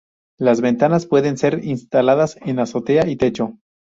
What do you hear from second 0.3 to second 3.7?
Las ventanas pueden ser instaladas en azotea y techo.